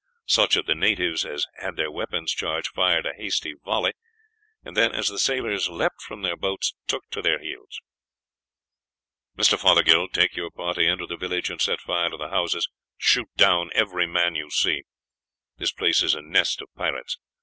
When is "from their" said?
6.01-6.35